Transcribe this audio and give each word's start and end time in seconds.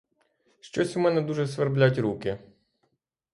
Щось 0.59 0.97
у 0.97 0.99
мене 0.99 1.21
дуже 1.21 1.47
сверблять 1.47 1.97
руки! 1.99 2.39